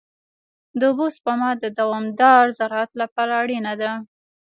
د 0.79 0.81
اوبو 0.89 1.05
سپما 1.15 1.49
د 1.63 1.65
دوامدار 1.79 2.43
زراعت 2.59 2.91
لپاره 3.01 3.31
اړینه 3.41 3.73
ده. 3.81 3.91